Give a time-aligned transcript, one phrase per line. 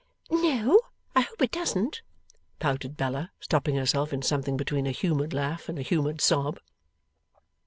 [0.31, 0.79] 'No,
[1.15, 2.01] I hope it doesn't,'
[2.57, 6.59] pouted Bella, stopping herself in something between a humoured laugh and a humoured sob.